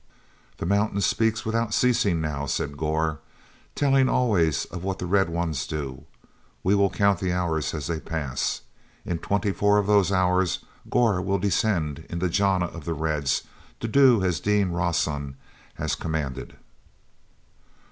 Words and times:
"The 0.57 0.65
Mountain 0.65 1.01
speaks 1.01 1.45
without 1.45 1.75
ceasing 1.75 2.19
now," 2.21 2.47
said 2.47 2.75
Gor, 2.75 3.19
"telling 3.75 4.09
always 4.09 4.65
of 4.65 4.83
what 4.83 4.97
the 4.97 5.05
Red 5.05 5.29
Ones 5.29 5.67
do. 5.67 6.05
We 6.63 6.73
will 6.73 6.89
count 6.89 7.19
the 7.19 7.31
hours 7.31 7.71
as 7.75 7.85
they 7.85 7.99
pass. 7.99 8.61
In 9.05 9.19
twenty 9.19 9.51
four 9.51 9.77
of 9.77 9.85
those 9.85 10.11
hours 10.11 10.65
Gor 10.89 11.21
will 11.21 11.37
descend 11.37 12.07
in 12.09 12.17
the 12.17 12.29
jana 12.29 12.65
of 12.65 12.85
the 12.85 12.95
Reds 12.95 13.43
to 13.79 13.87
do 13.87 14.23
as 14.23 14.39
Dean 14.39 14.71
Rah 14.71 14.89
Sun 14.91 15.37
has 15.75 15.93
commanded." 15.93 16.55